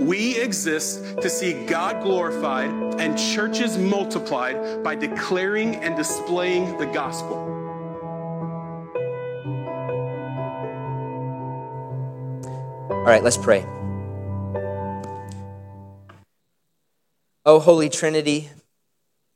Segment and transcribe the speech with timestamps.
[0.00, 7.36] We exist to see God glorified and churches multiplied by declaring and displaying the gospel.
[12.90, 13.64] All right, let's pray.
[17.44, 18.50] Oh, Holy Trinity,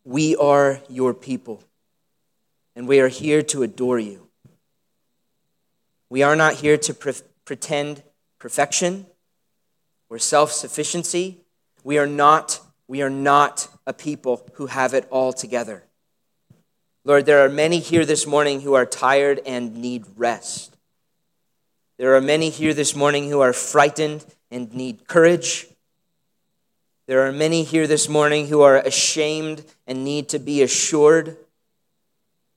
[0.05, 1.65] we are your people,
[2.77, 4.29] and we are here to adore you.
[6.09, 7.15] We are not here to pre-
[7.45, 8.05] pretend
[8.39, 9.07] perfection
[10.09, 11.39] or self sufficiency.
[11.85, 15.85] We are not, we are not a people who have it all together.
[17.05, 20.77] Lord, there are many here this morning who are tired and need rest.
[21.99, 25.67] There are many here this morning who are frightened and need courage.
[27.07, 31.37] There are many here this morning who are ashamed and need to be assured.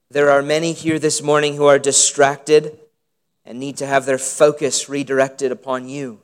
[0.10, 2.80] There are many here this morning who are distracted
[3.46, 6.22] and need to have their focus redirected upon you.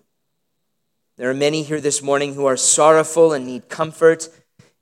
[1.18, 4.28] There are many here this morning who are sorrowful and need comfort,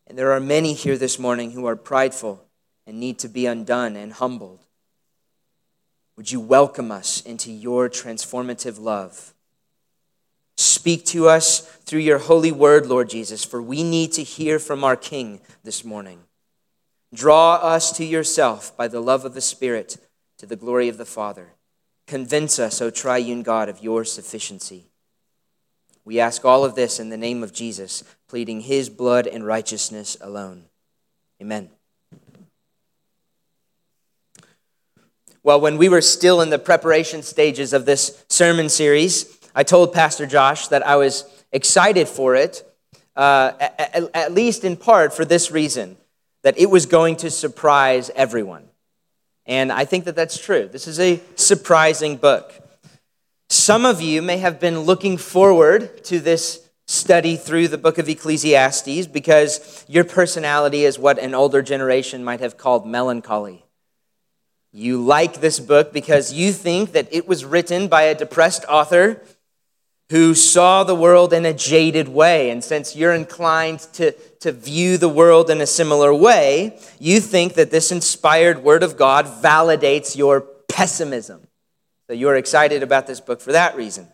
[0.07, 2.43] and there are many here this morning who are prideful
[2.87, 4.59] and need to be undone and humbled.
[6.17, 9.35] Would you welcome us into your transformative love?
[10.57, 14.83] Speak to us through your holy word, Lord Jesus, for we need to hear from
[14.83, 16.23] our King this morning.
[17.13, 19.97] Draw us to yourself by the love of the Spirit
[20.39, 21.53] to the glory of the Father.
[22.07, 24.87] Convince us, O triune God, of your sufficiency.
[26.05, 30.17] We ask all of this in the name of Jesus, pleading his blood and righteousness
[30.19, 30.65] alone.
[31.41, 31.69] Amen.
[35.43, 39.93] Well, when we were still in the preparation stages of this sermon series, I told
[39.93, 42.63] Pastor Josh that I was excited for it,
[43.15, 45.97] uh, at, at least in part for this reason
[46.43, 48.63] that it was going to surprise everyone.
[49.45, 50.69] And I think that that's true.
[50.71, 52.53] This is a surprising book.
[53.49, 58.09] Some of you may have been looking forward to this study through the book of
[58.09, 63.65] Ecclesiastes because your personality is what an older generation might have called melancholy.
[64.71, 69.21] You like this book because you think that it was written by a depressed author
[70.09, 72.49] who saw the world in a jaded way.
[72.49, 77.53] And since you're inclined to, to view the world in a similar way, you think
[77.53, 81.42] that this inspired word of God validates your pessimism.
[82.15, 84.07] You're excited about this book for that reason.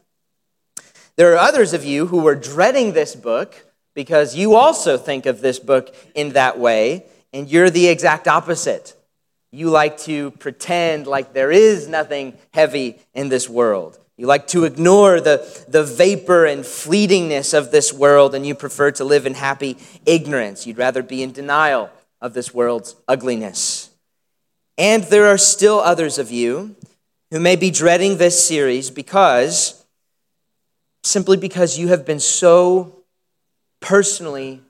[1.15, 5.41] There are others of you who were dreading this book because you also think of
[5.41, 8.95] this book in that way, and you're the exact opposite.
[9.51, 13.99] You like to pretend like there is nothing heavy in this world.
[14.15, 18.91] You like to ignore the, the vapor and fleetingness of this world, and you prefer
[18.91, 20.67] to live in happy ignorance.
[20.67, 21.89] You'd rather be in denial
[22.21, 23.89] of this world's ugliness.
[24.77, 26.75] And there are still others of you
[27.31, 29.85] who may be dreading this series because,
[31.03, 33.03] simply because you have been so
[33.79, 34.61] personally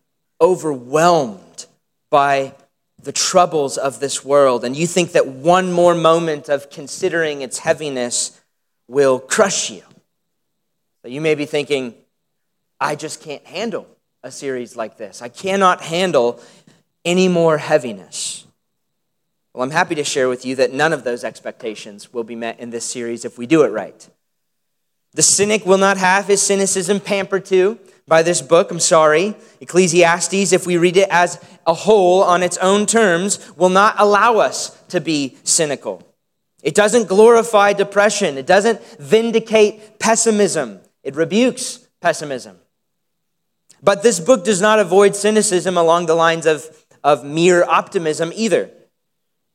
[0.42, 1.66] overwhelmed
[2.10, 2.54] by
[3.02, 7.60] the troubles of this world, and you think that one more moment of considering its
[7.60, 8.40] heaviness
[8.88, 9.84] will crush you.
[11.06, 11.94] You may be thinking,
[12.80, 13.88] I just can't handle
[14.22, 15.22] a series like this.
[15.22, 16.42] I cannot handle
[17.06, 18.46] any more heaviness.
[19.54, 22.60] Well, I'm happy to share with you that none of those expectations will be met
[22.60, 24.08] in this series if we do it right.
[25.14, 28.70] The cynic will not have his cynicism pampered to by this book.
[28.70, 29.36] I'm sorry.
[29.60, 34.38] Ecclesiastes, if we read it as a whole on its own terms, will not allow
[34.38, 36.04] us to be cynical.
[36.62, 42.58] It doesn't glorify depression, it doesn't vindicate pessimism, it rebukes pessimism.
[43.82, 48.70] But this book does not avoid cynicism along the lines of, of mere optimism either.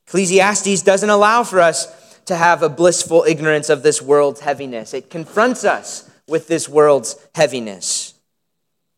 [0.07, 4.93] Ecclesiastes doesn't allow for us to have a blissful ignorance of this world's heaviness.
[4.93, 8.13] It confronts us with this world's heaviness.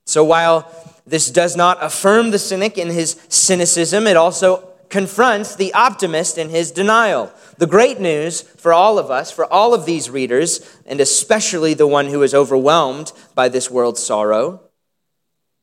[0.06, 0.72] So while
[1.06, 6.50] this does not affirm the cynic in his cynicism, it also confronts the optimist in
[6.50, 7.32] his denial.
[7.58, 11.88] The great news for all of us, for all of these readers, and especially the
[11.88, 14.62] one who is overwhelmed by this world's sorrow,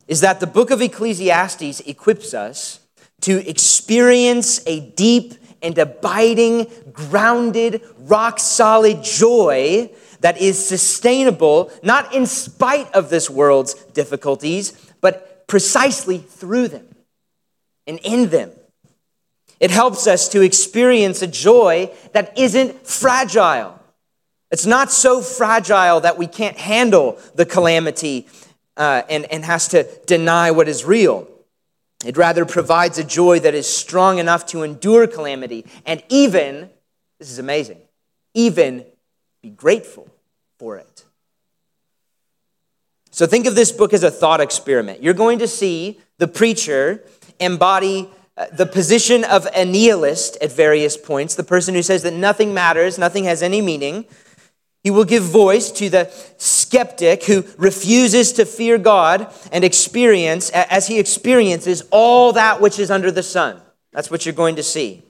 [0.06, 2.80] is that the book of Ecclesiastes equips us
[3.24, 9.90] to experience a deep and abiding, grounded, rock solid joy
[10.20, 16.86] that is sustainable, not in spite of this world's difficulties, but precisely through them
[17.86, 18.50] and in them.
[19.58, 23.80] It helps us to experience a joy that isn't fragile.
[24.50, 28.26] It's not so fragile that we can't handle the calamity
[28.76, 31.26] uh, and, and has to deny what is real.
[32.04, 36.70] It rather provides a joy that is strong enough to endure calamity and even,
[37.18, 37.78] this is amazing,
[38.34, 38.84] even
[39.42, 40.08] be grateful
[40.58, 41.04] for it.
[43.10, 45.02] So think of this book as a thought experiment.
[45.02, 47.04] You're going to see the preacher
[47.38, 52.14] embody uh, the position of a nihilist at various points, the person who says that
[52.14, 54.04] nothing matters, nothing has any meaning.
[54.82, 56.12] He will give voice to the
[56.74, 62.90] skeptic who refuses to fear God and experience, as he experiences all that which is
[62.90, 63.60] under the sun.
[63.92, 65.04] That's what you're going to see.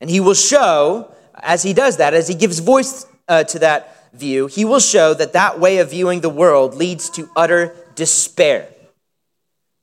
[0.00, 4.12] And he will show, as he does that, as he gives voice uh, to that
[4.12, 8.68] view, he will show that that way of viewing the world leads to utter despair.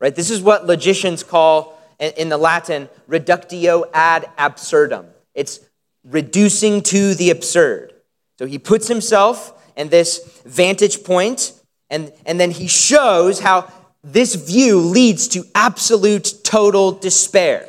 [0.01, 0.13] Right?
[0.13, 5.05] This is what logicians call in the Latin, reductio ad absurdum.
[5.33, 5.61] It's
[6.03, 7.93] reducing to the absurd.
[8.37, 11.53] So he puts himself in this vantage point,
[11.89, 13.71] and, and then he shows how
[14.03, 17.67] this view leads to absolute total despair.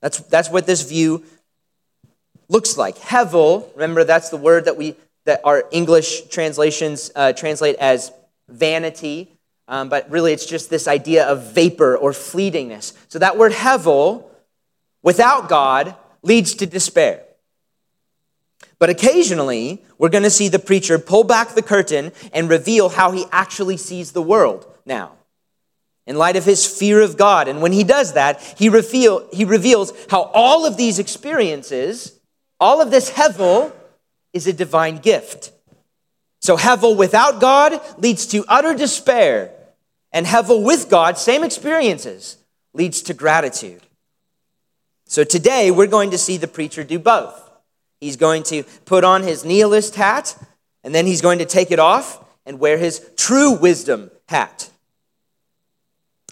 [0.00, 1.24] That's, that's what this view
[2.48, 2.96] looks like.
[2.96, 8.10] Hevel, remember that's the word that we that our English translations uh, translate as
[8.48, 9.32] vanity
[9.68, 12.92] um, but really it's just this idea of vapor or fleetingness.
[13.08, 14.24] So that word hevel,
[15.02, 17.22] without God, leads to despair.
[18.82, 23.12] But occasionally, we're going to see the preacher pull back the curtain and reveal how
[23.12, 25.12] he actually sees the world now,
[26.04, 27.46] in light of his fear of God.
[27.46, 32.18] And when he does that, he, reveal, he reveals how all of these experiences,
[32.58, 33.70] all of this hevel,
[34.32, 35.52] is a divine gift.
[36.40, 39.52] So Hevel without God leads to utter despair,
[40.10, 42.36] and Hevel with God, same experiences,
[42.74, 43.82] leads to gratitude.
[45.06, 47.50] So today we're going to see the preacher do both.
[48.02, 50.36] He's going to put on his nihilist hat,
[50.82, 54.68] and then he's going to take it off and wear his true wisdom hat.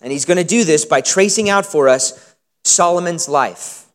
[0.03, 2.35] And he's going to do this by tracing out for us
[2.65, 3.87] Solomon's life,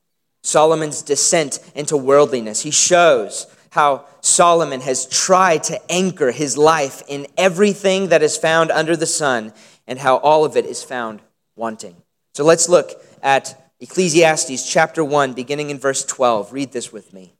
[0.41, 2.61] Solomon's descent into worldliness.
[2.61, 8.71] He shows how Solomon has tried to anchor his life in everything that is found
[8.71, 9.51] under the sun
[9.85, 11.19] and how all of it is found
[11.57, 11.97] wanting.
[12.35, 12.91] So let's look
[13.21, 16.53] at Ecclesiastes chapter 1, beginning in verse 12.
[16.53, 17.34] Read this with me.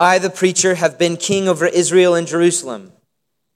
[0.00, 2.92] I, the preacher, have been king over Israel and Jerusalem,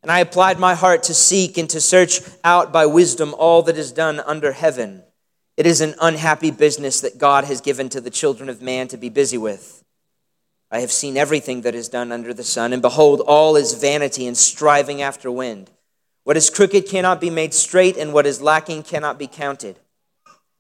[0.03, 3.79] and I applied my heart to seek and to search out by wisdom all that
[3.79, 5.05] is done under heaven.
[5.57, 8.99] It is an unhappy business that God has given to the children of man to
[8.99, 9.83] be busy with.
[10.71, 14.27] I have seen everything that is done under the sun, and behold, all is vanity
[14.27, 15.71] and striving after wind.
[16.25, 19.79] What is crooked cannot be made straight, and what is lacking cannot be counted.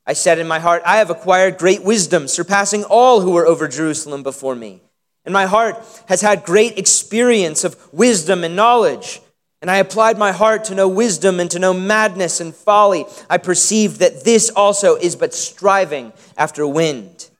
[0.06, 3.68] I said in my heart, I have acquired great wisdom, surpassing all who were over
[3.68, 4.80] Jerusalem before me.
[5.24, 5.76] And my heart
[6.06, 9.20] has had great experience of wisdom and knowledge.
[9.62, 13.06] And I applied my heart to know wisdom and to know madness and folly.
[13.30, 17.30] I perceived that this also is but striving after wind.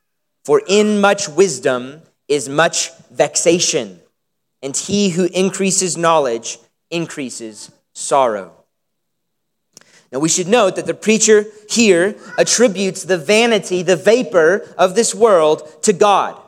[0.44, 4.00] For in much wisdom, is much vexation,
[4.62, 6.58] and he who increases knowledge
[6.90, 8.52] increases sorrow.
[10.10, 15.14] Now, we should note that the preacher here attributes the vanity, the vapor of this
[15.14, 16.40] world to God.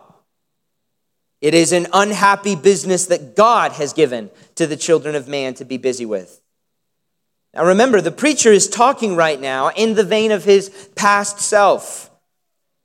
[1.47, 5.65] It is an unhappy business that God has given to the children of man to
[5.65, 6.41] be busy with.
[7.55, 12.11] Now, remember, the preacher is talking right now in the vein of his past self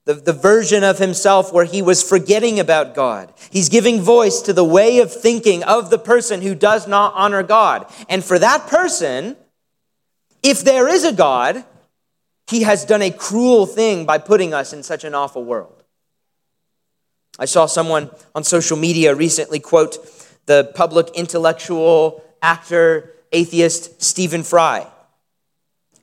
[0.05, 3.33] the, the version of himself where he was forgetting about God.
[3.49, 7.41] He's giving voice to the way of thinking of the person who does not honor
[7.41, 7.91] God.
[8.09, 9.37] And for that person,
[10.43, 11.65] if there is a God,
[12.45, 15.80] he has done a cruel thing by putting us in such an awful world.
[17.41, 19.97] I saw someone on social media recently quote
[20.45, 24.85] the public intellectual, actor, atheist Stephen Fry.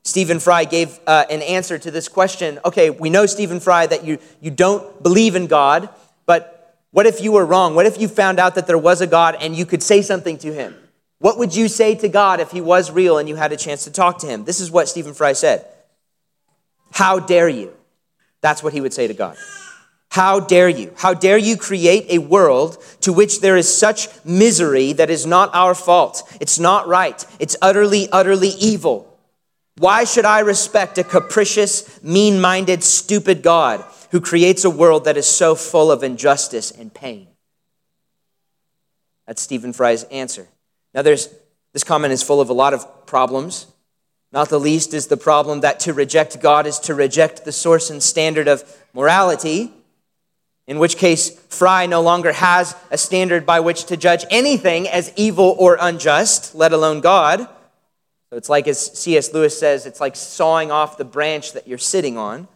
[0.02, 2.58] Stephen Fry gave uh, an answer to this question.
[2.64, 5.88] Okay, we know, Stephen Fry, that you, you don't believe in God,
[6.26, 7.76] but what if you were wrong?
[7.76, 10.38] What if you found out that there was a God and you could say something
[10.38, 10.74] to him?
[11.20, 13.84] What would you say to God if he was real and you had a chance
[13.84, 14.44] to talk to him?
[14.44, 15.66] This is what Stephen Fry said
[16.90, 17.74] How dare you?
[18.40, 19.36] That's what he would say to God.
[20.10, 20.92] How dare you?
[20.96, 25.54] How dare you create a world to which there is such misery that is not
[25.54, 26.22] our fault?
[26.40, 27.24] It's not right.
[27.38, 29.18] It's utterly, utterly evil.
[29.76, 35.16] Why should I respect a capricious, mean minded, stupid God who creates a world that
[35.16, 37.28] is so full of injustice and pain?
[39.26, 40.48] That's Stephen Fry's answer.
[40.94, 41.28] Now, there's,
[41.74, 43.66] this comment is full of a lot of problems.
[44.32, 47.90] Not the least is the problem that to reject God is to reject the source
[47.90, 49.72] and standard of morality,
[50.68, 55.12] in which case Fry no longer has a standard by which to judge anything as
[55.16, 57.40] evil or unjust, let alone God.
[58.30, 59.32] So it's like, as C.S.
[59.32, 62.46] Lewis says, it's like sawing off the branch that you're sitting on.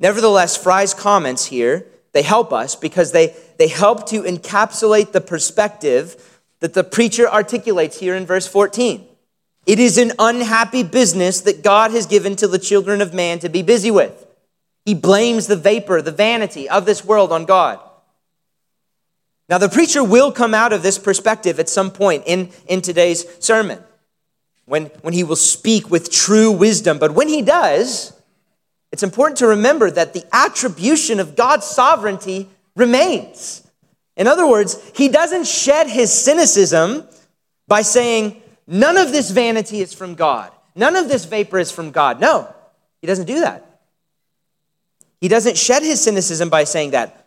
[0.00, 6.40] Nevertheless, Fry's comments here, they help us because they, they help to encapsulate the perspective
[6.60, 9.06] that the preacher articulates here in verse 14.
[9.66, 13.50] It is an unhappy business that God has given to the children of man to
[13.50, 14.23] be busy with.
[14.84, 17.80] He blames the vapor, the vanity of this world on God.
[19.48, 23.26] Now, the preacher will come out of this perspective at some point in, in today's
[23.44, 23.82] sermon
[24.64, 26.98] when, when he will speak with true wisdom.
[26.98, 28.18] But when he does,
[28.90, 33.66] it's important to remember that the attribution of God's sovereignty remains.
[34.16, 37.06] In other words, he doesn't shed his cynicism
[37.66, 41.90] by saying, none of this vanity is from God, none of this vapor is from
[41.90, 42.20] God.
[42.20, 42.52] No,
[43.00, 43.73] he doesn't do that.
[45.24, 47.26] He doesn't shed his cynicism by saying that.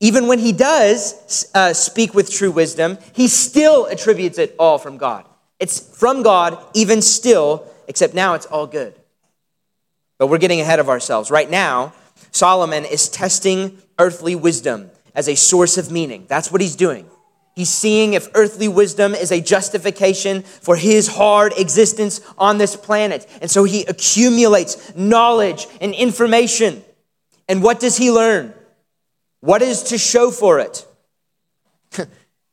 [0.00, 4.98] Even when he does uh, speak with true wisdom, he still attributes it all from
[4.98, 5.24] God.
[5.60, 8.96] It's from God, even still, except now it's all good.
[10.18, 11.30] But we're getting ahead of ourselves.
[11.30, 11.92] Right now,
[12.32, 16.24] Solomon is testing earthly wisdom as a source of meaning.
[16.26, 17.08] That's what he's doing.
[17.54, 23.24] He's seeing if earthly wisdom is a justification for his hard existence on this planet.
[23.40, 26.83] And so he accumulates knowledge and information.
[27.48, 28.54] And what does he learn?
[29.40, 30.86] What is to show for it?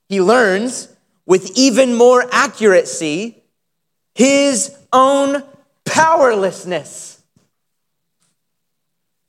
[0.09, 0.89] he learns
[1.25, 3.41] with even more accuracy
[4.13, 5.43] his own
[5.85, 7.21] powerlessness.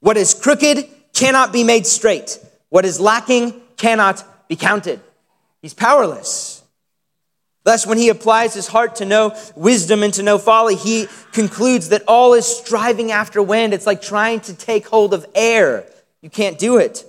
[0.01, 2.39] What is crooked cannot be made straight.
[2.71, 5.01] What is lacking cannot be counted.
[5.61, 6.62] He's powerless.
[7.65, 11.91] Thus, when he applies his heart to know wisdom and to know folly, he concludes
[11.91, 13.73] that all is striving after wind.
[13.73, 15.85] It's like trying to take hold of air.
[16.23, 17.05] You can't do it.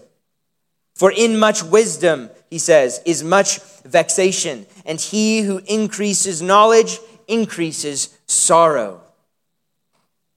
[0.94, 8.16] For in much wisdom, he says, is much vexation, and he who increases knowledge increases
[8.28, 9.02] sorrow.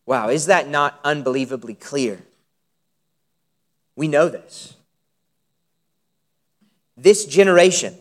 [0.06, 2.22] Wow, is that not unbelievably clear?
[3.96, 4.74] We know this.
[6.96, 7.94] This generation,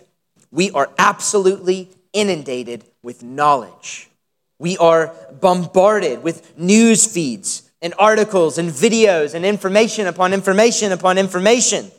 [0.51, 4.09] we are absolutely inundated with knowledge.
[4.57, 11.19] We are bombarded with news feeds and articles and videos and information upon information upon
[11.19, 11.91] information.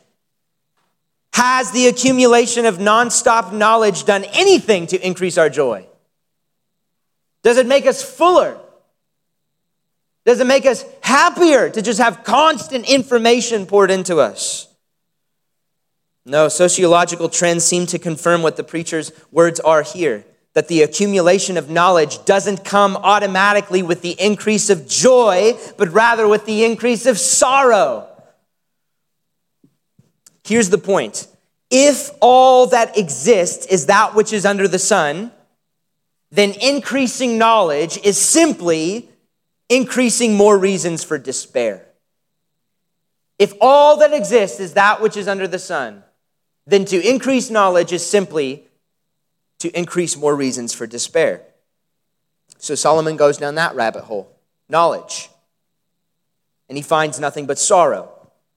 [1.33, 5.85] Has the accumulation of nonstop knowledge done anything to increase our joy?
[7.43, 8.57] Does it make us fuller?
[10.25, 14.66] Does it make us happier to just have constant information poured into us?
[16.27, 20.25] No, sociological trends seem to confirm what the preacher's words are here
[20.57, 26.27] that the accumulation of knowledge doesn't come automatically with the increase of joy, but rather
[26.27, 28.07] with the increase of sorrow.
[30.43, 31.27] Here's the point
[31.69, 35.31] if all that exists is that which is under the sun,
[36.31, 39.07] then increasing knowledge is simply
[39.69, 41.85] increasing more reasons for despair.
[43.37, 46.03] If all that exists is that which is under the sun,
[46.67, 48.67] then to increase knowledge is simply
[49.59, 51.41] to increase more reasons for despair.
[52.59, 54.37] So Solomon goes down that rabbit hole
[54.69, 55.29] knowledge.
[56.69, 58.11] And he finds nothing but sorrow.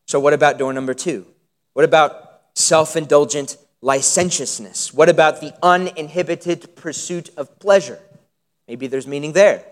[0.07, 1.27] So, what about door number two?
[1.75, 4.93] What about self indulgent licentiousness?
[4.93, 8.01] What about the uninhibited pursuit of pleasure?
[8.67, 9.65] Maybe there's meaning there.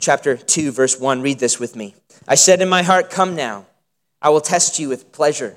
[0.00, 1.94] Chapter 2, verse 1, read this with me.
[2.26, 3.66] I said in my heart, Come now,
[4.22, 5.56] I will test you with pleasure.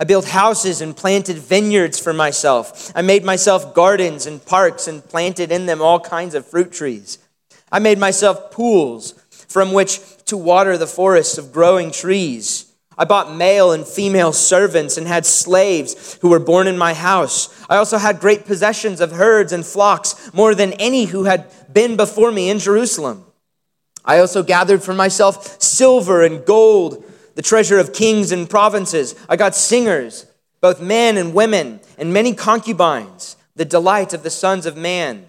[0.00, 2.90] I built houses and planted vineyards for myself.
[2.94, 7.18] I made myself gardens and parks and planted in them all kinds of fruit trees.
[7.70, 9.12] I made myself pools
[9.46, 12.72] from which to water the forests of growing trees.
[12.96, 17.64] I bought male and female servants and had slaves who were born in my house.
[17.68, 21.96] I also had great possessions of herds and flocks, more than any who had been
[21.96, 23.26] before me in Jerusalem.
[24.02, 27.04] I also gathered for myself silver and gold,
[27.40, 29.14] the treasure of kings and provinces.
[29.26, 30.26] I got singers,
[30.60, 35.26] both men and women, and many concubines, the delight of the sons of man.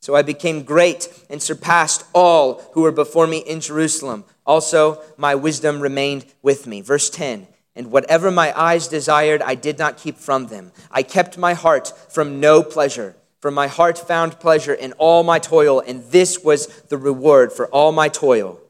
[0.00, 4.24] So I became great and surpassed all who were before me in Jerusalem.
[4.46, 6.80] Also, my wisdom remained with me.
[6.80, 10.72] Verse 10 And whatever my eyes desired, I did not keep from them.
[10.90, 13.16] I kept my heart from no pleasure.
[13.40, 17.66] For my heart found pleasure in all my toil, and this was the reward for
[17.66, 18.62] all my toil.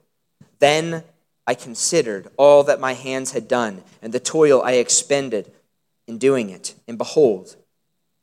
[0.59, 1.05] Then
[1.49, 5.51] I considered all that my hands had done, and the toil I expended
[6.07, 6.75] in doing it.
[6.87, 7.57] And behold,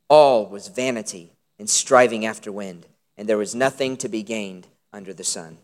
[0.08, 5.12] all was vanity and striving after wind, and there was nothing to be gained under
[5.12, 5.58] the sun.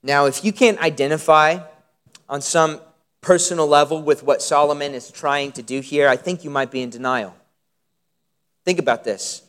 [0.00, 1.58] Now, if you can't identify
[2.28, 2.80] on some
[3.20, 6.82] personal level with what Solomon is trying to do here, I think you might be
[6.82, 7.34] in denial.
[8.64, 9.42] Think about this.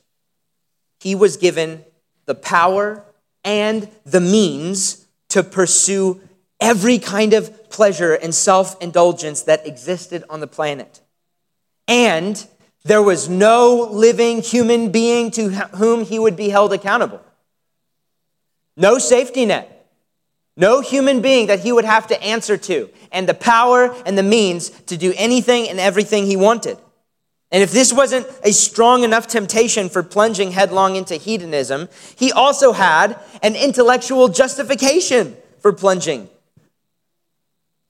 [1.00, 1.86] He was given
[2.26, 3.06] the power
[3.44, 5.03] and the means
[5.34, 6.22] to pursue
[6.60, 11.02] every kind of pleasure and self indulgence that existed on the planet.
[11.88, 12.46] And
[12.86, 17.20] there was no living human being to whom he would be held accountable.
[18.78, 19.70] No safety net.
[20.56, 24.22] No human being that he would have to answer to, and the power and the
[24.22, 26.78] means to do anything and everything he wanted.
[27.54, 32.72] And if this wasn't a strong enough temptation for plunging headlong into hedonism, he also
[32.72, 36.30] had an intellectual justification for plunging.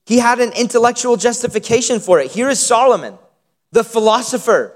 [0.05, 2.31] He had an intellectual justification for it.
[2.31, 3.17] Here is Solomon,
[3.71, 4.75] the philosopher,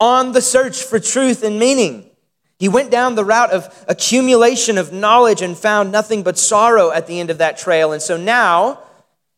[0.00, 2.10] on the search for truth and meaning.
[2.58, 7.06] He went down the route of accumulation of knowledge and found nothing but sorrow at
[7.06, 7.92] the end of that trail.
[7.92, 8.80] And so now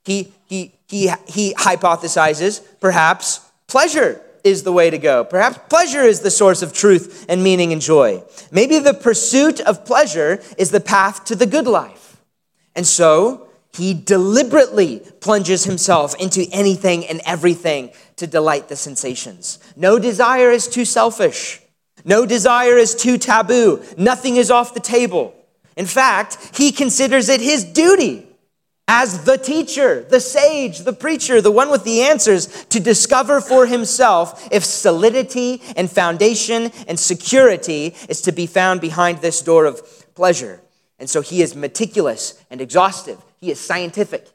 [0.07, 5.25] he, he, he, he hypothesizes perhaps pleasure is the way to go.
[5.25, 8.23] Perhaps pleasure is the source of truth and meaning and joy.
[8.53, 12.23] Maybe the pursuit of pleasure is the path to the good life.
[12.77, 19.59] And so he deliberately plunges himself into anything and everything to delight the sensations.
[19.75, 21.61] No desire is too selfish.
[22.05, 23.83] No desire is too taboo.
[23.99, 25.35] Nothing is off the table.
[25.77, 28.26] In fact, he considers it his duty
[28.89, 33.67] as the teacher, the sage, the preacher, the one with the answers, to discover for
[33.67, 40.15] himself if solidity and foundation and security is to be found behind this door of
[40.15, 40.61] pleasure.
[40.99, 43.21] And so he is meticulous and exhaustive.
[43.41, 44.29] He is scientific.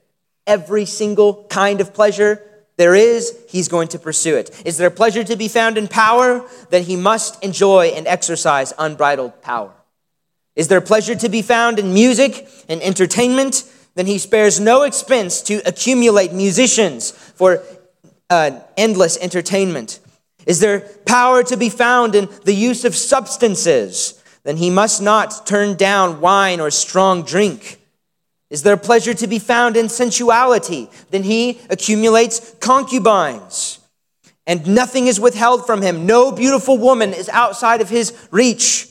[0.46, 2.43] Every single kind of pleasure
[2.77, 4.63] there is, he's going to pursue it.
[4.65, 6.43] Is there pleasure to be found in power?
[6.72, 9.72] Then he must enjoy and exercise unbridled power.
[10.55, 13.63] Is there pleasure to be found in music and entertainment?
[13.95, 17.62] Then he spares no expense to accumulate musicians for
[18.30, 19.99] uh, endless entertainment.
[20.45, 24.21] Is there power to be found in the use of substances?
[24.43, 27.80] Then he must not turn down wine or strong drink.
[28.49, 30.89] Is there pleasure to be found in sensuality?
[31.10, 33.80] Then he accumulates concubines.
[34.47, 36.06] And nothing is withheld from him.
[36.06, 38.88] No beautiful woman is outside of his reach.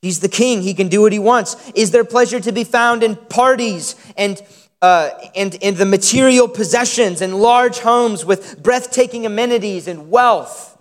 [0.00, 0.62] He's the king.
[0.62, 1.56] He can do what he wants.
[1.74, 4.40] Is there pleasure to be found in parties and,
[4.80, 10.76] uh, and in the material possessions and large homes with breathtaking amenities and wealth?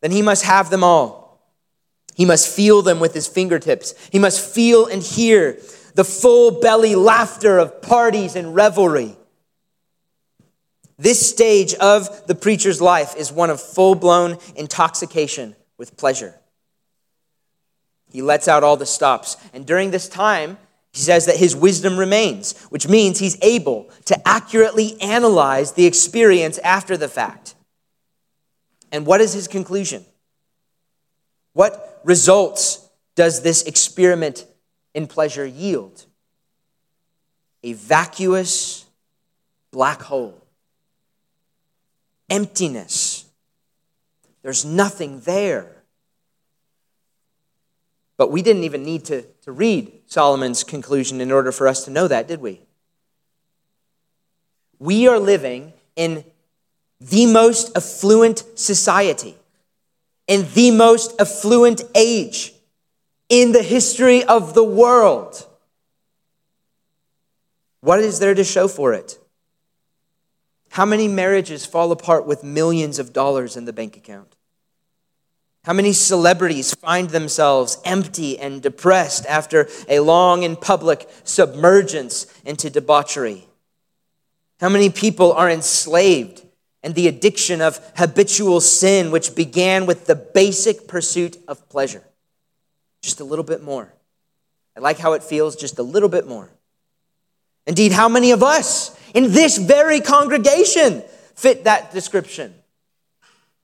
[0.00, 1.20] Then he must have them all.
[2.14, 3.94] He must feel them with his fingertips.
[4.10, 5.58] He must feel and hear
[5.94, 9.16] the full belly laughter of parties and revelry.
[10.98, 16.39] This stage of the preacher's life is one of full blown intoxication with pleasure.
[18.10, 19.36] He lets out all the stops.
[19.52, 20.58] And during this time,
[20.92, 26.58] he says that his wisdom remains, which means he's able to accurately analyze the experience
[26.58, 27.54] after the fact.
[28.90, 30.04] And what is his conclusion?
[31.52, 34.46] What results does this experiment
[34.94, 36.06] in pleasure yield?
[37.62, 38.86] A vacuous
[39.70, 40.42] black hole,
[42.28, 43.26] emptiness.
[44.42, 45.79] There's nothing there.
[48.20, 51.90] But we didn't even need to, to read Solomon's conclusion in order for us to
[51.90, 52.60] know that, did we?
[54.78, 56.24] We are living in
[57.00, 59.36] the most affluent society,
[60.26, 62.52] in the most affluent age
[63.30, 65.46] in the history of the world.
[67.80, 69.18] What is there to show for it?
[70.68, 74.36] How many marriages fall apart with millions of dollars in the bank account?
[75.64, 82.70] How many celebrities find themselves empty and depressed after a long and public submergence into
[82.70, 83.46] debauchery?
[84.58, 86.44] How many people are enslaved
[86.82, 92.04] and the addiction of habitual sin, which began with the basic pursuit of pleasure?
[93.02, 93.92] just a little bit more.
[94.76, 96.50] I like how it feels just a little bit more.
[97.66, 101.02] Indeed, how many of us in this very congregation
[101.34, 102.54] fit that description?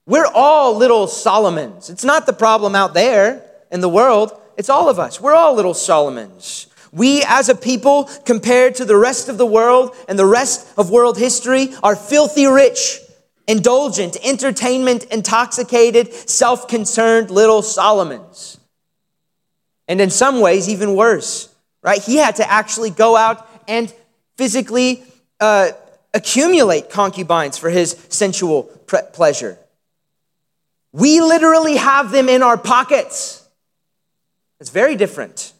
[0.07, 1.89] We're all little Solomons.
[1.89, 5.19] It's not the problem out there in the world, it's all of us.
[5.19, 6.67] We're all little Solomons.
[6.93, 10.89] We, as a people, compared to the rest of the world and the rest of
[10.89, 12.99] world history, are filthy rich,
[13.47, 18.57] indulgent, entertainment, intoxicated, self concerned little Solomons.
[19.89, 22.01] And in some ways, even worse, right?
[22.01, 23.93] He had to actually go out and
[24.37, 25.03] physically
[25.41, 25.71] uh,
[26.13, 28.63] accumulate concubines for his sensual
[29.11, 29.59] pleasure.
[30.91, 33.47] We literally have them in our pockets.
[34.59, 35.53] It's very different.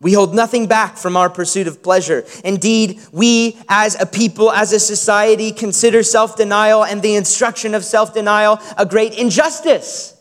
[0.00, 2.24] We hold nothing back from our pursuit of pleasure.
[2.44, 7.84] Indeed, we as a people, as a society, consider self denial and the instruction of
[7.84, 10.12] self denial a great injustice.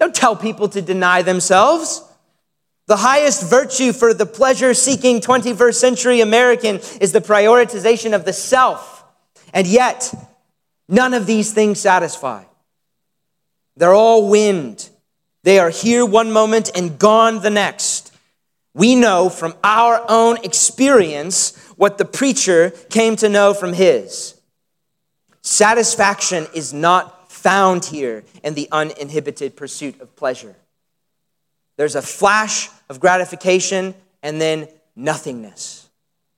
[0.00, 2.02] Don't tell people to deny themselves.
[2.86, 8.32] The highest virtue for the pleasure seeking 21st century American is the prioritization of the
[8.32, 9.04] self.
[9.54, 10.12] And yet,
[10.88, 12.44] none of these things satisfy.
[13.76, 14.88] They're all wind.
[15.42, 18.12] They are here one moment and gone the next.
[18.72, 24.40] We know from our own experience what the preacher came to know from his.
[25.42, 30.56] Satisfaction is not found here in the uninhibited pursuit of pleasure.
[31.76, 35.88] There's a flash of gratification and then nothingness,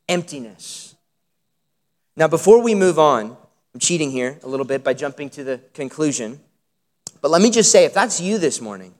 [0.08, 0.94] emptiness.
[2.16, 3.36] Now, before we move on,
[3.76, 6.40] I'm cheating here a little bit by jumping to the conclusion.
[7.20, 8.94] But let me just say if that's you this morning,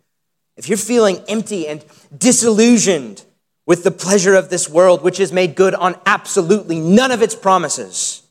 [0.59, 1.83] if you're feeling empty and
[2.15, 3.25] disillusioned
[3.65, 7.35] with the pleasure of this world, which is made good on absolutely none of its
[7.35, 8.23] promises,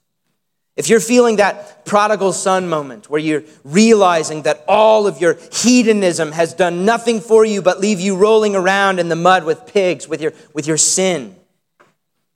[0.75, 6.31] if you're feeling that prodigal son moment where you're realizing that all of your hedonism
[6.31, 10.07] has done nothing for you but leave you rolling around in the mud with pigs,
[10.07, 11.35] with your, with your sin,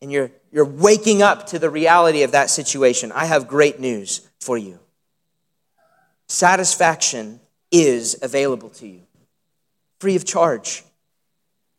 [0.02, 4.27] and you're, you're waking up to the reality of that situation, I have great news
[4.39, 4.79] for you.
[6.27, 7.39] Satisfaction
[7.71, 9.01] is available to you,
[9.99, 10.83] free of charge.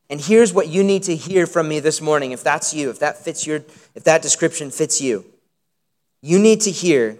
[0.09, 2.99] And here's what you need to hear from me this morning if that's you, if
[2.99, 3.59] that fits your
[3.95, 5.25] if that description fits you.
[6.21, 7.17] You need to hear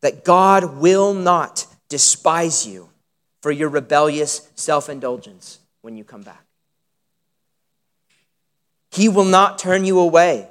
[0.00, 2.88] that God will not despise you
[3.40, 6.44] for your rebellious self-indulgence when you come back.
[8.90, 10.48] He will not turn you away.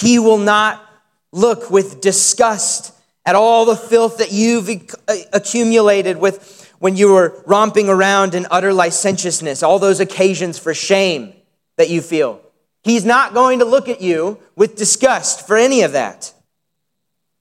[0.00, 0.84] He will not
[1.32, 2.92] look with disgust
[3.26, 4.68] at all the filth that you've
[5.06, 10.72] uh, accumulated with when you were romping around in utter licentiousness, all those occasions for
[10.72, 11.34] shame
[11.76, 12.40] that you feel.
[12.82, 16.32] He's not going to look at you with disgust for any of that.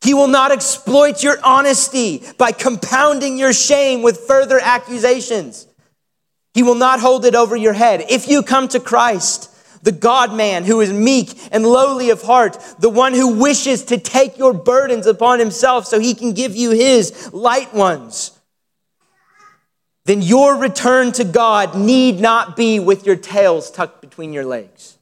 [0.01, 5.65] He will not exploit your honesty by compounding your shame with further accusations.
[6.53, 8.05] He will not hold it over your head.
[8.09, 9.49] If you come to Christ,
[9.81, 13.97] the God man who is meek and lowly of heart, the one who wishes to
[13.97, 18.37] take your burdens upon himself so he can give you his light ones,
[20.05, 24.97] then your return to God need not be with your tails tucked between your legs.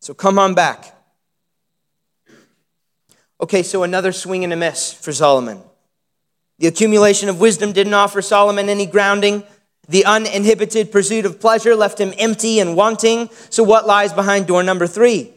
[0.00, 0.94] So come on back.
[3.40, 5.60] Okay, so another swing and a miss for Solomon.
[6.58, 9.44] The accumulation of wisdom didn't offer Solomon any grounding.
[9.88, 13.30] The uninhibited pursuit of pleasure left him empty and wanting.
[13.48, 15.32] So, what lies behind door number three?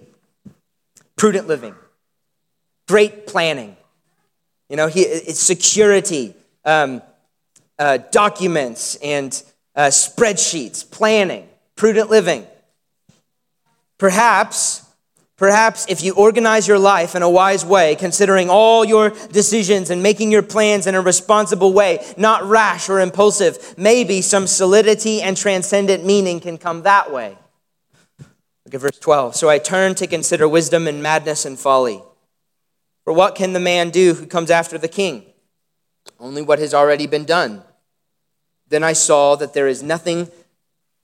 [1.15, 1.75] Prudent living,
[2.87, 3.77] great planning.
[4.69, 6.33] You know, he, it's security,
[6.65, 7.01] um,
[7.79, 9.41] uh, documents, and
[9.75, 12.45] uh, spreadsheets, planning, prudent living.
[13.97, 14.80] Perhaps
[15.41, 20.03] Perhaps if you organize your life in a wise way, considering all your decisions and
[20.03, 25.35] making your plans in a responsible way, not rash or impulsive, maybe some solidity and
[25.35, 27.35] transcendent meaning can come that way.
[28.65, 29.35] Look at verse 12.
[29.35, 32.03] So I turned to consider wisdom and madness and folly.
[33.03, 35.25] For what can the man do who comes after the king?
[36.19, 37.63] Only what has already been done.
[38.67, 40.29] Then I saw that there is nothing,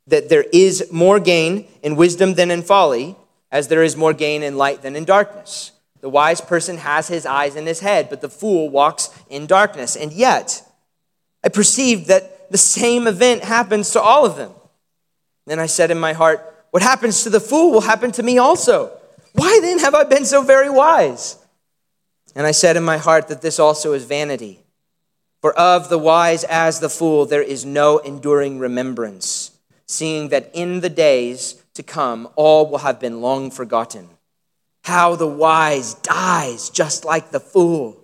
[0.05, 3.15] that there is more gain in wisdom than in folly
[3.51, 5.71] as there is more gain in light than in darkness.
[6.01, 9.95] The wise person has his eyes in his head, but the fool walks in darkness.
[9.95, 10.61] And yet,
[11.43, 14.51] I perceived that the same event happens to all of them.
[15.45, 18.37] Then I said in my heart, What happens to the fool will happen to me
[18.37, 18.91] also.
[19.33, 21.37] Why then have I been so very wise?
[22.35, 24.59] And I said in my heart that this also is vanity.
[25.41, 29.51] For of the wise as the fool, there is no enduring remembrance,
[29.85, 34.09] seeing that in the days to come, all will have been long forgotten.
[34.83, 37.97] How the wise dies just like the fool.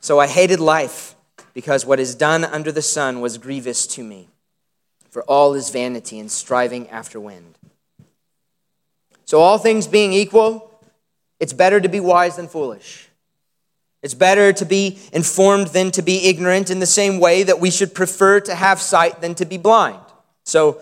[0.00, 1.14] So I hated life
[1.52, 4.28] because what is done under the sun was grievous to me,
[5.10, 7.58] for all is vanity and striving after wind.
[9.24, 10.70] So, all things being equal,
[11.40, 13.08] it's better to be wise than foolish.
[14.02, 17.72] It's better to be informed than to be ignorant in the same way that we
[17.72, 19.98] should prefer to have sight than to be blind.
[20.44, 20.80] So,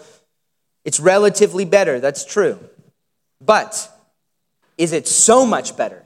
[0.85, 2.59] it's relatively better, that's true.
[3.41, 3.91] But
[4.77, 6.05] is it so much better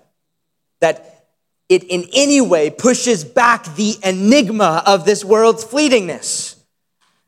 [0.81, 1.27] that
[1.69, 6.57] it in any way pushes back the enigma of this world's fleetingness?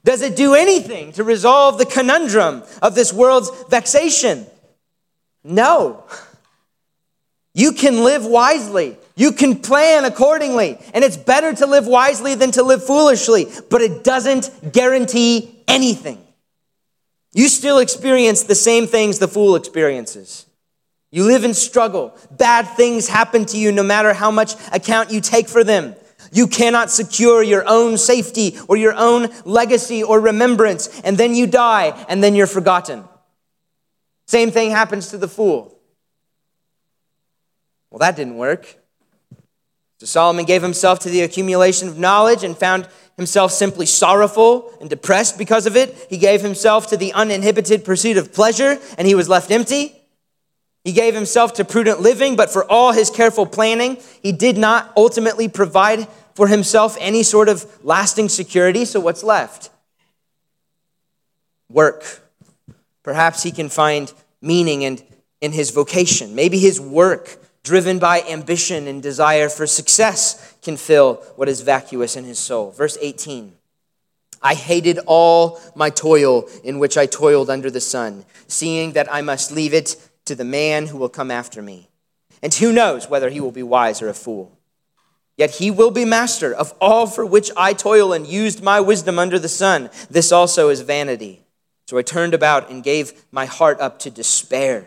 [0.05, 4.47] Does it do anything to resolve the conundrum of this world's vexation?
[5.45, 6.05] No.
[7.53, 8.97] You can live wisely.
[9.17, 10.79] You can plan accordingly.
[10.95, 16.25] And it's better to live wisely than to live foolishly, but it doesn't guarantee anything.
[17.33, 20.47] You still experience the same things the fool experiences.
[21.13, 22.17] You live in struggle.
[22.31, 25.95] Bad things happen to you no matter how much account you take for them.
[26.33, 31.47] You cannot secure your own safety or your own legacy or remembrance, and then you
[31.47, 33.05] die, and then you're forgotten.
[34.27, 35.77] Same thing happens to the fool.
[37.91, 38.80] Well, that didn't work.
[40.01, 44.89] So Solomon gave himself to the accumulation of knowledge and found himself simply sorrowful and
[44.89, 46.07] depressed because of it.
[46.09, 49.95] He gave himself to the uninhibited pursuit of pleasure, and he was left empty.
[50.85, 54.91] He gave himself to prudent living, but for all his careful planning, he did not
[54.97, 58.87] ultimately provide for himself any sort of lasting security.
[58.87, 59.69] So, what's left?
[61.69, 62.23] Work.
[63.03, 64.11] Perhaps he can find
[64.41, 64.99] meaning in,
[65.43, 66.35] in his vocation.
[66.35, 72.17] Maybe his work, driven by ambition and desire for success, can fill what is vacuous
[72.17, 72.71] in his soul.
[72.71, 73.55] Verse 18
[74.43, 79.21] I hated all my toil in which I toiled under the sun, seeing that I
[79.21, 81.89] must leave it to the man who will come after me.
[82.43, 84.57] And who knows whether he will be wise or a fool?
[85.37, 89.19] Yet he will be master of all for which I toil and used my wisdom
[89.19, 89.91] under the sun.
[90.11, 91.45] This also is vanity.
[91.87, 94.87] So I turned about and gave my heart up to despair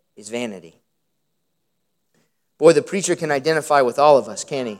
[0.21, 0.75] is vanity.
[2.59, 4.79] Boy, the preacher can identify with all of us, can he?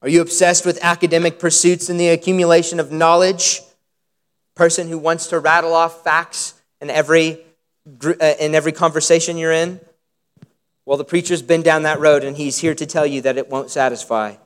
[0.00, 3.60] Are you obsessed with academic pursuits and the accumulation of knowledge?
[4.54, 7.40] Person who wants to rattle off facts in every
[7.86, 9.80] uh, in every conversation you're in?
[10.86, 13.50] Well, the preacher's been down that road and he's here to tell you that it
[13.50, 14.36] won't satisfy.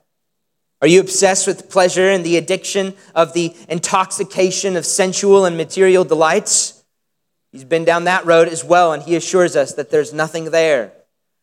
[0.81, 6.05] Are you obsessed with pleasure and the addiction of the intoxication of sensual and material
[6.05, 6.74] delights?
[7.55, 10.93] He's been down that road as well, and he assures us that there's nothing there.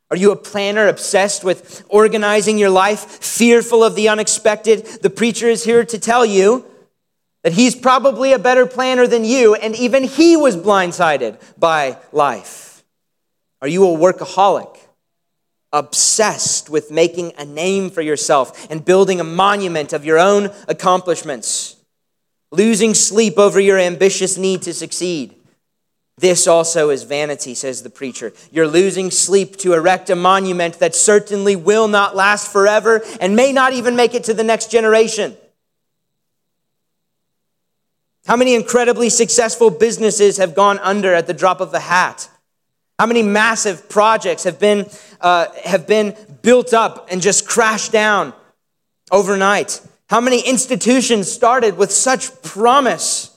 [0.10, 4.86] Are you a planner obsessed with organizing your life, fearful of the unexpected?
[5.02, 6.65] The preacher is here to tell you
[7.43, 12.84] that he's probably a better planner than you, and even he was blindsided by life.
[13.62, 14.80] Are you a workaholic?
[15.71, 21.78] Obsessed with making a name for yourself and building a monument of your own accomplishments,
[22.52, 25.36] losing sleep over your ambitious need to succeed.
[26.22, 28.32] This also is vanity, says the preacher.
[28.52, 33.52] You're losing sleep to erect a monument that certainly will not last forever and may
[33.52, 35.36] not even make it to the next generation.
[38.28, 42.30] How many incredibly successful businesses have gone under at the drop of a hat?
[43.00, 44.88] How many massive projects have been,
[45.22, 48.34] uh, have been built up and just crashed down
[49.12, 49.82] overnight?
[50.08, 53.36] How many institutions started with such promise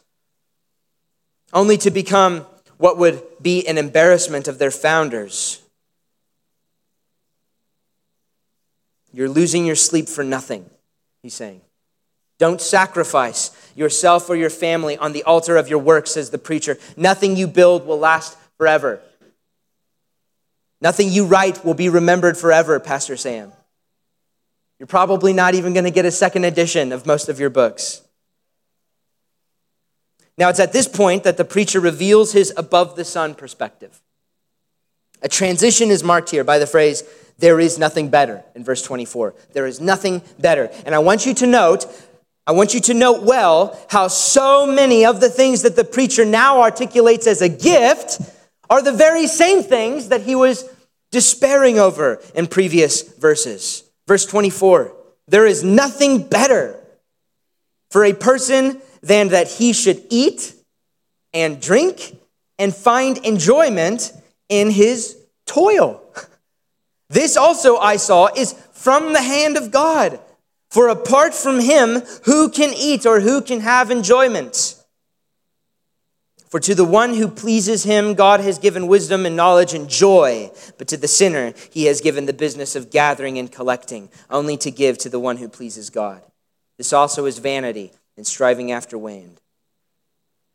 [1.54, 2.44] only to become
[2.78, 5.62] what would be an embarrassment of their founders?
[9.12, 10.68] You're losing your sleep for nothing,
[11.22, 11.60] he's saying.
[12.38, 16.78] Don't sacrifice yourself or your family on the altar of your work, says the preacher.
[16.96, 19.00] Nothing you build will last forever.
[20.80, 23.52] Nothing you write will be remembered forever, Pastor Sam.
[24.78, 28.02] You're probably not even going to get a second edition of most of your books.
[30.36, 34.00] Now, it's at this point that the preacher reveals his above the sun perspective.
[35.22, 37.02] A transition is marked here by the phrase,
[37.38, 39.34] there is nothing better, in verse 24.
[39.52, 40.70] There is nothing better.
[40.86, 41.86] And I want you to note
[42.46, 46.26] I want you to note well how so many of the things that the preacher
[46.26, 48.20] now articulates as a gift
[48.68, 50.68] are the very same things that he was
[51.10, 53.84] despairing over in previous verses.
[54.06, 54.94] Verse 24
[55.26, 56.78] There is nothing better
[57.90, 60.54] for a person than that he should eat
[61.34, 62.18] and drink
[62.58, 64.12] and find enjoyment
[64.48, 66.02] in his toil.
[67.10, 70.20] This also I saw is from the hand of God.
[70.70, 74.82] For apart from him, who can eat or who can have enjoyment?
[76.48, 80.50] For to the one who pleases him, God has given wisdom and knowledge and joy.
[80.78, 84.70] But to the sinner, he has given the business of gathering and collecting, only to
[84.70, 86.22] give to the one who pleases God.
[86.78, 89.40] This also is vanity and striving after wind.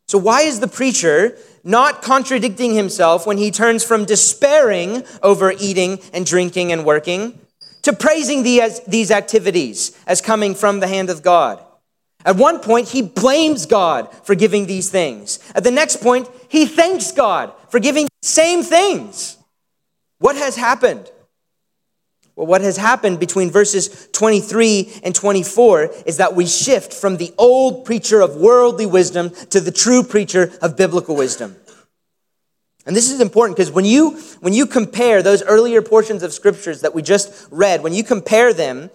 [0.07, 5.99] So, why is the preacher not contradicting himself when he turns from despairing over eating
[6.13, 7.39] and drinking and working
[7.83, 11.63] to praising these activities as coming from the hand of God.
[12.25, 15.39] At one point, he blames God for giving these things.
[15.55, 19.37] At the next point, he thanks God for giving the same things.
[20.17, 21.09] What has happened?
[22.39, 27.33] Well, what has happened between verses 23 and 24 is that we shift from the
[27.37, 31.57] old preacher of worldly wisdom to the true preacher of biblical wisdom.
[32.85, 36.79] And this is important because when you, when you compare those earlier portions of scriptures
[36.79, 38.89] that we just read, when you compare them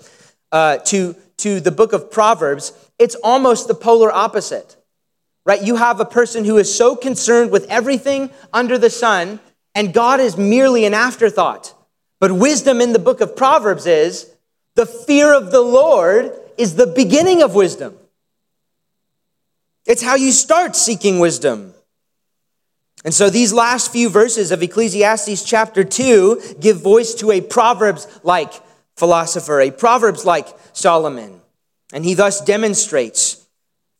[0.50, 4.74] uh, to, to the book of Proverbs, it's almost the polar opposite,
[5.44, 5.62] right?
[5.62, 9.38] You have a person who is so concerned with everything under the sun,
[9.74, 11.73] and God is merely an afterthought.
[12.24, 14.32] But wisdom in the book of Proverbs is
[14.76, 17.98] the fear of the Lord is the beginning of wisdom.
[19.84, 21.74] It's how you start seeking wisdom.
[23.04, 28.08] And so these last few verses of Ecclesiastes chapter 2 give voice to a Proverbs
[28.22, 28.54] like
[28.96, 31.42] philosopher, a Proverbs like Solomon.
[31.92, 33.46] And he thus demonstrates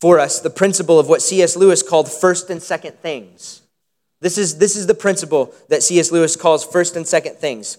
[0.00, 1.56] for us the principle of what C.S.
[1.56, 3.60] Lewis called first and second things.
[4.22, 6.10] This is, this is the principle that C.S.
[6.10, 7.76] Lewis calls first and second things.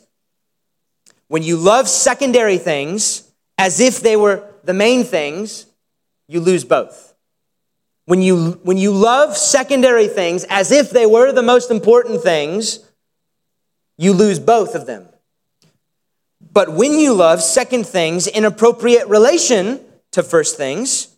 [1.27, 5.65] When you love secondary things as if they were the main things,
[6.27, 7.13] you lose both.
[8.05, 12.79] When you, when you love secondary things as if they were the most important things,
[13.97, 15.07] you lose both of them.
[16.53, 19.79] But when you love second things in appropriate relation
[20.11, 21.15] to first things,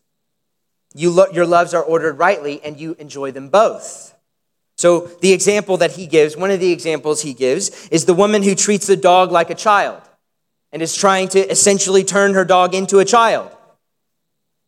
[0.95, 4.16] you lo- your loves are ordered rightly and you enjoy them both.
[4.77, 8.43] So, the example that he gives, one of the examples he gives, is the woman
[8.43, 10.01] who treats the dog like a child
[10.71, 13.51] and is trying to essentially turn her dog into a child.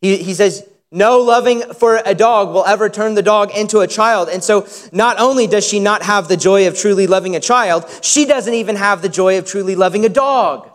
[0.01, 3.87] He, he says, no loving for a dog will ever turn the dog into a
[3.87, 4.27] child.
[4.29, 7.85] And so, not only does she not have the joy of truly loving a child,
[8.01, 10.71] she doesn't even have the joy of truly loving a dog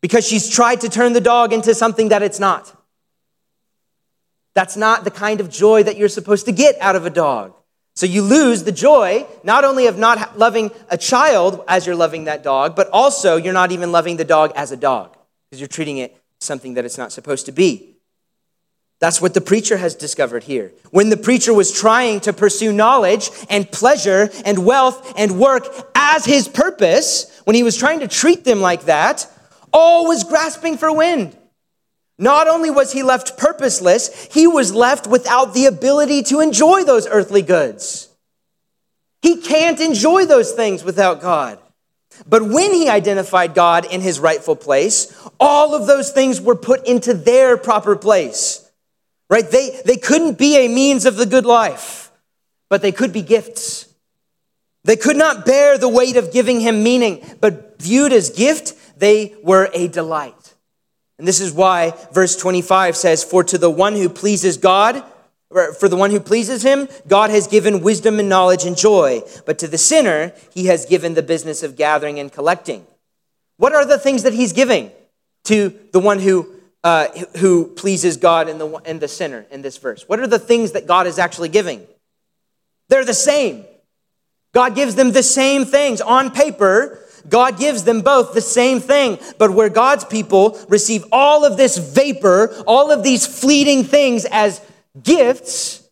[0.00, 2.72] because she's tried to turn the dog into something that it's not.
[4.54, 7.52] That's not the kind of joy that you're supposed to get out of a dog.
[7.96, 12.24] So you lose the joy, not only of not loving a child as you're loving
[12.24, 15.16] that dog, but also you're not even loving the dog as a dog
[15.48, 17.96] because you're treating it something that it's not supposed to be.
[18.98, 20.72] That's what the preacher has discovered here.
[20.90, 26.26] When the preacher was trying to pursue knowledge and pleasure and wealth and work as
[26.26, 29.26] his purpose, when he was trying to treat them like that,
[29.72, 31.36] all was grasping for wind.
[32.18, 37.06] Not only was he left purposeless, he was left without the ability to enjoy those
[37.06, 38.08] earthly goods.
[39.20, 41.58] He can't enjoy those things without God.
[42.26, 46.86] But when he identified God in his rightful place, all of those things were put
[46.86, 48.62] into their proper place.
[49.28, 49.48] Right?
[49.50, 52.10] They, they couldn't be a means of the good life,
[52.70, 53.92] but they could be gifts.
[54.84, 59.34] They could not bear the weight of giving him meaning, but viewed as gift, they
[59.42, 60.45] were a delight.
[61.18, 65.02] And this is why verse 25 says, For to the one who pleases God,
[65.48, 69.22] for the one who pleases him, God has given wisdom and knowledge and joy.
[69.46, 72.86] But to the sinner, he has given the business of gathering and collecting.
[73.56, 74.90] What are the things that he's giving
[75.44, 76.52] to the one who,
[76.84, 80.06] uh, who pleases God and the, and the sinner in this verse?
[80.08, 81.86] What are the things that God is actually giving?
[82.88, 83.64] They're the same.
[84.52, 86.98] God gives them the same things on paper,
[87.28, 89.18] God gives them both the same thing.
[89.38, 94.60] But where God's people receive all of this vapor, all of these fleeting things as
[95.02, 95.88] gifts,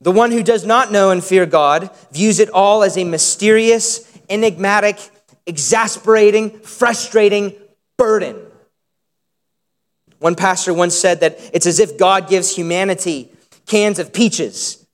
[0.00, 4.06] the one who does not know and fear God views it all as a mysterious,
[4.28, 4.98] enigmatic,
[5.46, 7.54] exasperating, frustrating
[7.96, 8.36] burden.
[10.18, 13.30] One pastor once said that it's as if God gives humanity
[13.66, 14.86] cans of peaches.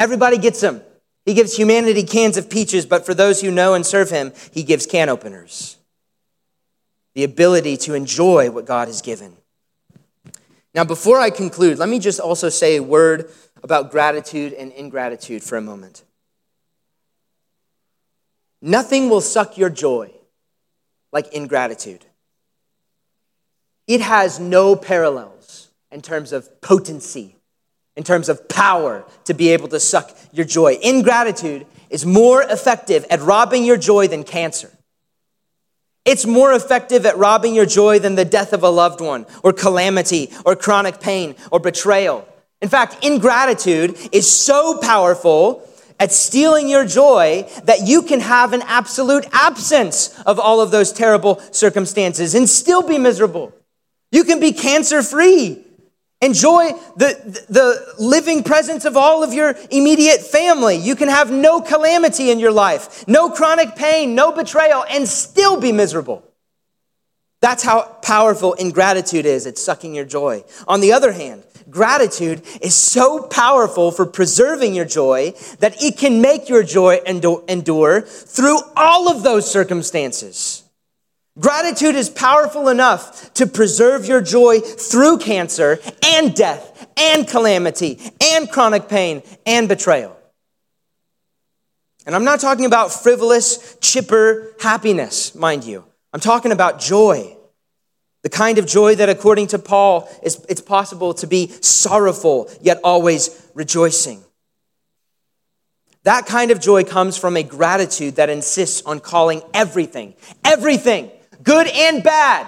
[0.00, 0.82] Everybody gets them.
[1.24, 4.62] He gives humanity cans of peaches, but for those who know and serve him, he
[4.62, 5.76] gives can openers.
[7.14, 9.36] The ability to enjoy what God has given.
[10.74, 13.30] Now, before I conclude, let me just also say a word
[13.62, 16.02] about gratitude and ingratitude for a moment.
[18.60, 20.10] Nothing will suck your joy
[21.12, 22.04] like ingratitude.
[23.86, 27.36] It has no parallels in terms of potency
[27.96, 30.78] in terms of power to be able to suck your joy.
[30.82, 34.70] Ingratitude is more effective at robbing your joy than cancer.
[36.04, 39.52] It's more effective at robbing your joy than the death of a loved one, or
[39.52, 42.26] calamity, or chronic pain, or betrayal.
[42.60, 45.68] In fact, ingratitude is so powerful
[46.00, 50.92] at stealing your joy that you can have an absolute absence of all of those
[50.92, 53.52] terrible circumstances and still be miserable.
[54.10, 55.64] You can be cancer free
[56.22, 60.76] Enjoy the, the living presence of all of your immediate family.
[60.76, 65.60] You can have no calamity in your life, no chronic pain, no betrayal, and still
[65.60, 66.22] be miserable.
[67.40, 69.46] That's how powerful ingratitude is.
[69.46, 70.44] It's sucking your joy.
[70.68, 76.20] On the other hand, gratitude is so powerful for preserving your joy that it can
[76.20, 80.61] make your joy endure through all of those circumstances.
[81.38, 88.50] Gratitude is powerful enough to preserve your joy through cancer and death and calamity and
[88.50, 90.16] chronic pain and betrayal.
[92.04, 95.84] And I'm not talking about frivolous, chipper happiness, mind you.
[96.12, 97.36] I'm talking about joy.
[98.22, 102.78] The kind of joy that, according to Paul, is, it's possible to be sorrowful, yet
[102.84, 104.22] always rejoicing.
[106.04, 110.14] That kind of joy comes from a gratitude that insists on calling everything,
[110.44, 111.10] everything,
[111.42, 112.46] good and bad,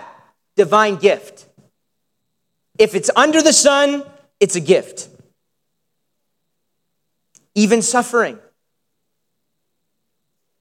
[0.56, 1.46] divine gift.
[2.78, 4.04] If it's under the sun,
[4.40, 5.08] it's a gift.
[7.54, 8.38] Even suffering.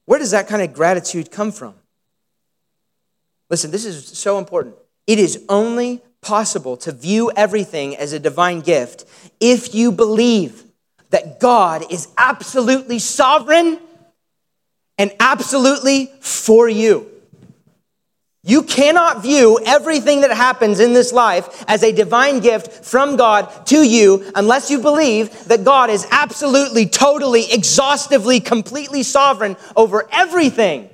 [0.06, 1.74] Where does that kind of gratitude come from?
[3.50, 4.76] Listen, this is so important.
[5.06, 9.04] It is only possible to view everything as a divine gift
[9.40, 10.62] if you believe
[11.10, 13.78] that God is absolutely sovereign
[14.98, 17.13] and absolutely for you.
[18.46, 23.66] You cannot view everything that happens in this life as a divine gift from God
[23.68, 30.90] to you unless you believe that God is absolutely, totally, exhaustively, completely sovereign over everything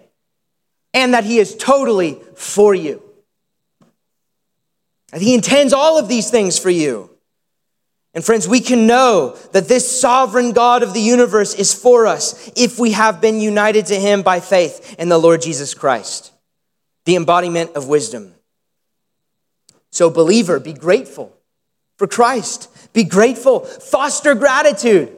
[0.94, 3.03] and that He is totally for you.
[5.12, 7.11] And He intends all of these things for you.
[8.14, 12.48] And friends, we can know that this sovereign God of the universe is for us
[12.55, 16.32] if we have been united to Him by faith in the Lord Jesus Christ
[17.11, 18.33] the embodiment of wisdom.
[19.91, 21.37] So, believer, be grateful
[21.99, 22.69] for Christ.
[22.93, 23.59] Be grateful.
[23.65, 25.11] Foster gratitude.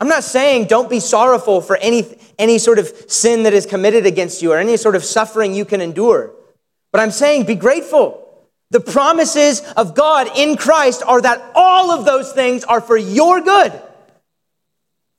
[0.00, 4.06] I'm not saying don't be sorrowful for any, any sort of sin that is committed
[4.06, 6.32] against you or any sort of suffering you can endure.
[6.92, 8.48] But I'm saying be grateful.
[8.70, 13.42] The promises of God in Christ are that all of those things are for your
[13.42, 13.78] good.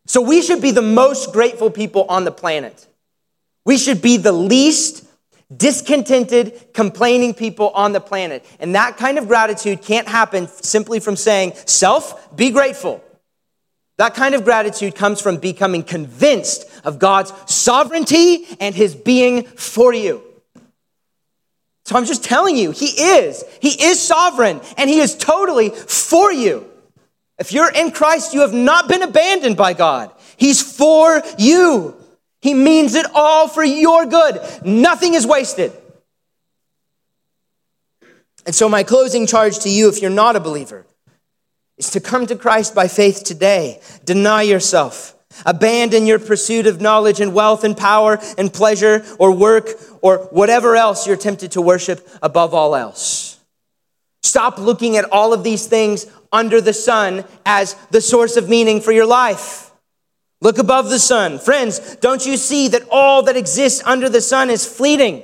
[0.08, 2.88] So we should be the most grateful people on the planet.
[3.64, 5.06] We should be the least
[5.56, 8.46] discontented, complaining people on the planet.
[8.60, 13.04] And that kind of gratitude can't happen simply from saying, Self, be grateful.
[13.98, 19.94] That kind of gratitude comes from becoming convinced of God's sovereignty and his being for
[19.94, 20.24] you.
[21.84, 23.44] So I'm just telling you, he is.
[23.62, 26.70] He is sovereign and he is totally for you.
[27.40, 30.12] If you're in Christ, you have not been abandoned by God.
[30.38, 31.99] He's for you.
[32.42, 34.40] He means it all for your good.
[34.64, 35.74] Nothing is wasted.
[38.46, 40.86] And so, my closing charge to you, if you're not a believer,
[41.78, 43.82] is to come to Christ by faith today.
[44.06, 45.16] Deny yourself.
[45.46, 49.70] Abandon your pursuit of knowledge and wealth and power and pleasure or work
[50.02, 53.40] or whatever else you're tempted to worship above all else.
[54.24, 58.82] Stop looking at all of these things under the sun as the source of meaning
[58.82, 59.69] for your life.
[60.42, 61.40] Look above the sun.
[61.40, 65.24] Friends, don't you see that all that exists under the sun is fleeting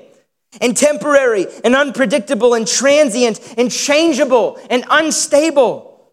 [0.59, 6.11] and temporary and unpredictable and transient and changeable and unstable?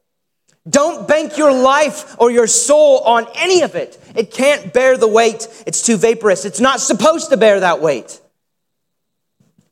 [0.68, 4.00] Don't bank your life or your soul on any of it.
[4.14, 5.48] It can't bear the weight.
[5.66, 6.44] It's too vaporous.
[6.44, 8.20] It's not supposed to bear that weight.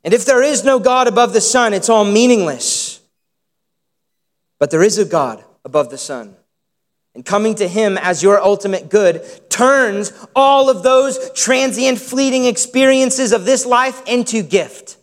[0.02, 3.00] And if there is no God above the sun, it's all meaningless.
[4.58, 6.34] But there is a God above the sun
[7.14, 13.32] and coming to Him as your ultimate good turns all of those transient, fleeting experiences
[13.32, 14.96] of this life into gift.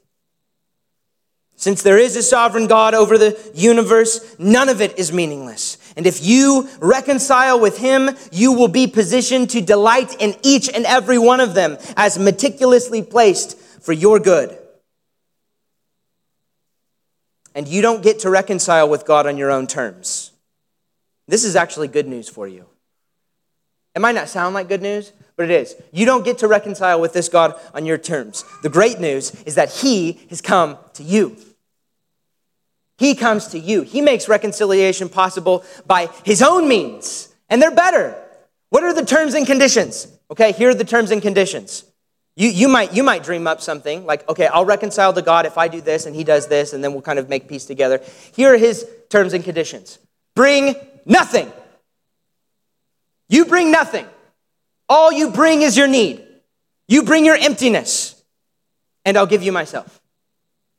[1.60, 5.78] Since there is a sovereign God over the universe, none of it is meaningless.
[5.98, 10.86] And if you reconcile with Him, you will be positioned to delight in each and
[10.86, 14.56] every one of them as meticulously placed for your good.
[17.56, 20.27] And you don't get to reconcile with God on your own terms.
[21.28, 22.66] This is actually good news for you.
[23.96, 25.76] It might not sound like good news, but it is.
[25.92, 28.46] You don't get to reconcile with this God on your terms.
[28.64, 31.36] The great news is that He has come to you.
[32.98, 33.82] He comes to you.
[33.82, 38.16] He makes reconciliation possible by His own means, and they're better.
[38.70, 40.08] What are the terms and conditions?
[40.30, 41.84] Okay, here are the terms and conditions.
[42.36, 45.58] You, you, might, you might dream up something like, okay, I'll reconcile to God if
[45.58, 48.00] I do this and He does this, and then we'll kind of make peace together.
[48.34, 50.00] Here are His terms and conditions
[50.36, 50.76] bring
[51.08, 51.52] Nothing.
[53.30, 54.06] You bring nothing.
[54.88, 56.24] All you bring is your need.
[56.88, 58.22] You bring your emptiness,
[59.04, 60.00] and I'll give you myself.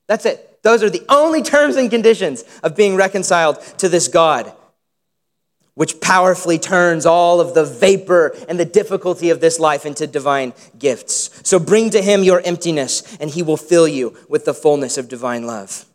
[0.06, 0.62] That's it.
[0.62, 4.52] Those are the only terms and conditions of being reconciled to this God.
[5.78, 10.52] which powerfully turns all of the vapor and the difficulty of this life into divine
[10.76, 11.30] gifts.
[11.44, 15.08] So bring to him your emptiness, and he will fill you with the fullness of
[15.08, 15.86] divine love.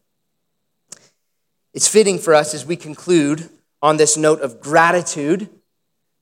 [1.74, 3.50] It's fitting for us as we conclude
[3.84, 5.50] on this note of gratitude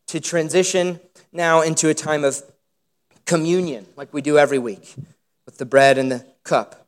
[0.08, 1.00] to transition
[1.32, 2.42] now into a time of
[3.26, 4.96] communion, like we do every week
[5.46, 6.88] with the bread and the cup.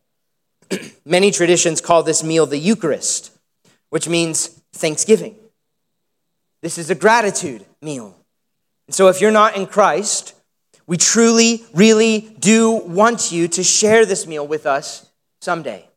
[1.05, 3.31] Many traditions call this meal the Eucharist,
[3.91, 5.35] which means thanksgiving.
[6.63, 8.17] This is a gratitude meal.
[8.87, 10.33] And so if you're not in Christ,
[10.87, 15.07] we truly, really do want you to share this meal with us
[15.39, 15.87] someday.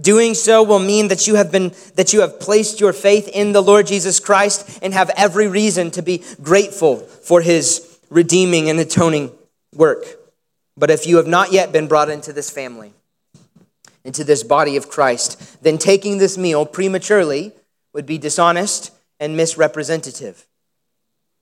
[0.00, 3.52] Doing so will mean that you have been that you have placed your faith in
[3.52, 8.80] the Lord Jesus Christ and have every reason to be grateful for his redeeming and
[8.80, 9.32] atoning
[9.74, 10.04] work.
[10.78, 12.94] But if you have not yet been brought into this family,
[14.02, 17.52] into this body of Christ, then taking this meal prematurely
[17.92, 20.46] would be dishonest and misrepresentative.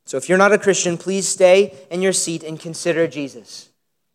[0.07, 3.69] So if you're not a Christian, please stay in your seat and consider Jesus.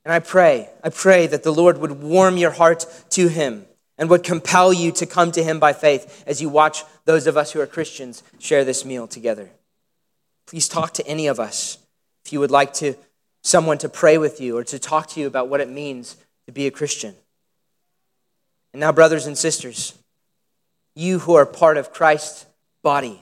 [0.04, 3.66] And I pray, I pray that the Lord would warm your heart to him
[3.98, 7.38] and would compel you to come to him by faith as you watch those of
[7.38, 9.50] us who are Christians share this meal together.
[10.48, 11.78] Please talk to any of us
[12.26, 12.96] if you would like to
[13.42, 16.52] someone to pray with you or to talk to you about what it means to
[16.52, 17.16] be a Christian.
[18.74, 19.94] And now brothers and sisters,
[20.96, 22.46] you who are part of Christ's
[22.84, 23.22] body,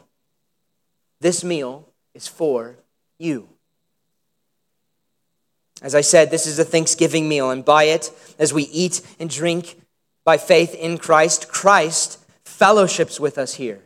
[1.21, 2.76] this meal is for
[3.19, 3.47] you.
[5.82, 9.30] As I said, this is a Thanksgiving meal, and by it, as we eat and
[9.30, 9.76] drink
[10.26, 13.80] by faith in Christ, Christ fellowships with us here.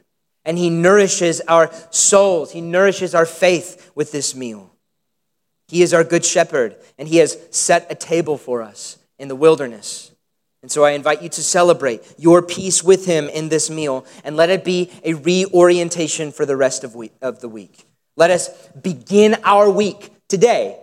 [0.45, 4.71] And he nourishes our souls, he nourishes our faith with this meal.
[5.67, 9.35] He is our good shepherd, and he has set a table for us in the
[9.35, 10.11] wilderness.
[10.61, 14.35] And so I invite you to celebrate your peace with him in this meal and
[14.35, 17.85] let it be a reorientation for the rest of, week, of the week.
[18.15, 20.79] Let us begin our week today.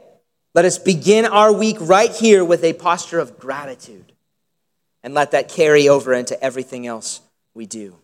[0.55, 4.14] Let us begin our week right here with a posture of gratitude
[5.05, 7.21] and let that carry over into everything else
[7.55, 7.95] we do.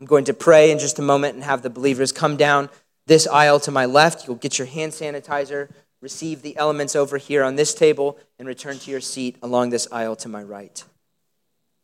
[0.00, 2.70] I'm going to pray in just a moment and have the believers come down
[3.06, 4.26] this aisle to my left.
[4.26, 5.70] You'll get your hand sanitizer,
[6.00, 9.88] receive the elements over here on this table, and return to your seat along this
[9.92, 10.82] aisle to my right.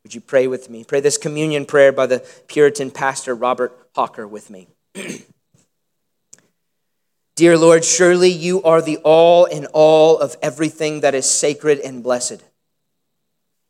[0.05, 0.85] Would you pray with me?
[0.85, 4.69] Pray this communion prayer by the Puritan pastor Robert Hawker with me.
[7.35, 12.03] Dear Lord, surely you are the all in all of everything that is sacred and
[12.03, 12.43] blessed.